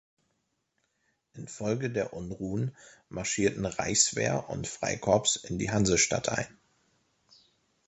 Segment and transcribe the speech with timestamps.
[1.35, 2.75] Infolge der Unruhen
[3.09, 6.47] marschierten Reichswehr und Freikorps in die Hansestadt ein.